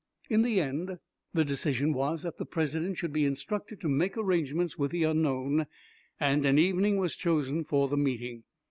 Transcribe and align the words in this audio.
In 0.31 0.41
the 0.41 0.59
end 0.59 0.97
the 1.31 1.45
decision 1.45 1.93
was 1.93 2.23
that 2.23 2.39
the 2.39 2.45
President 2.47 2.97
should 2.97 3.13
be 3.13 3.23
instructed 3.23 3.79
to 3.81 3.87
make 3.87 4.17
arrangements 4.17 4.75
with 4.75 4.89
the 4.89 5.03
unknown, 5.03 5.67
and 6.19 6.43
an 6.43 6.57
evening 6.57 6.97
was 6.97 7.15
chosen 7.15 7.63
for 7.63 7.87
the 7.87 7.97
meeting. 7.97 8.41